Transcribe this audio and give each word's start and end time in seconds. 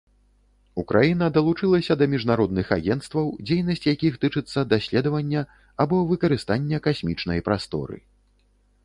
Украіна 0.83 1.25
далучылася 1.35 1.97
да 1.99 2.07
міжнародных 2.13 2.71
агенцтваў, 2.77 3.25
дзейнасць 3.49 3.85
якіх 3.93 4.17
тычыцца 4.25 4.63
даследавання 4.73 5.41
або 5.85 6.01
выкарыстання 6.13 6.77
касмічнай 6.89 7.39
прасторы. 7.51 7.97